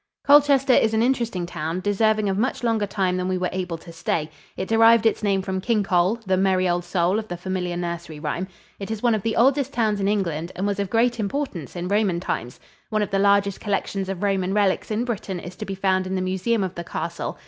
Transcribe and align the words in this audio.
Colchester 0.25 0.73
is 0.73 0.95
an 0.95 1.03
interesting 1.03 1.45
town, 1.45 1.79
deserving 1.79 2.27
of 2.27 2.35
much 2.35 2.63
longer 2.63 2.87
time 2.87 3.17
than 3.17 3.27
we 3.27 3.37
were 3.37 3.51
able 3.51 3.77
to 3.77 3.91
stay. 3.93 4.31
It 4.57 4.67
derived 4.67 5.05
its 5.05 5.21
name 5.21 5.43
from 5.43 5.61
King 5.61 5.83
Cole, 5.83 6.15
the 6.25 6.37
"merry 6.37 6.67
old 6.67 6.83
soul" 6.83 7.19
of 7.19 7.27
the 7.27 7.37
familiar 7.37 7.77
nursery 7.77 8.19
rhyme. 8.19 8.47
It 8.79 8.89
is 8.89 9.03
one 9.03 9.13
of 9.13 9.21
the 9.21 9.35
oldest 9.35 9.73
towns 9.73 9.99
in 9.99 10.07
England 10.07 10.53
and 10.55 10.65
was 10.65 10.79
of 10.79 10.89
great 10.89 11.19
importance 11.19 11.75
in 11.75 11.87
Roman 11.87 12.19
times. 12.19 12.59
One 12.89 13.03
of 13.03 13.11
the 13.11 13.19
largest 13.19 13.59
collections 13.59 14.09
of 14.09 14.23
Roman 14.23 14.55
relics 14.55 14.89
in 14.89 15.05
Britain 15.05 15.39
is 15.39 15.55
to 15.57 15.65
be 15.67 15.75
found 15.75 16.07
in 16.07 16.15
the 16.15 16.21
museum 16.21 16.63
of 16.63 16.73
the 16.73 16.83
castle. 16.83 17.37